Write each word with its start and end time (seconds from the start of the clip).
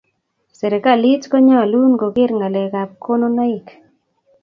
serekalit 0.57 1.23
konyalun 1.31 1.91
koker 2.01 2.29
ngalek 2.37 2.73
ab 2.83 2.91
konunaik 3.05 3.67